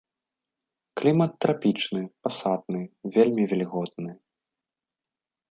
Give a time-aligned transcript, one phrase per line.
[1.01, 2.81] Клімат трапічны пасатны,
[3.19, 4.11] вельмі вільготны.